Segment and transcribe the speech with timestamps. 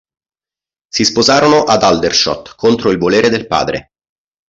[0.89, 3.89] Si sposarono ad Aldershot, contro il volere del padre.